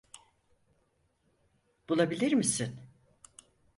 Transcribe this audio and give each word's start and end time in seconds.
Bulabilir 1.89 2.33
misin? 2.33 2.79